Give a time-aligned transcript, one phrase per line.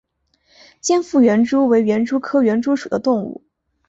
[0.79, 3.43] 尖腹园蛛为园蛛科园蛛属的动物。